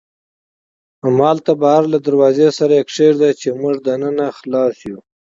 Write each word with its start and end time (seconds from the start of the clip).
همالته 1.03 1.51
بهر 1.61 1.83
له 1.93 1.97
دروازې 2.07 2.47
سره 2.57 2.73
یې 2.79 2.83
کېږدئ، 2.93 3.31
چې 3.41 3.49
موږ 3.59 3.75
دننه 3.87 4.25
خلاص 4.39 4.77
یو. 4.89 4.99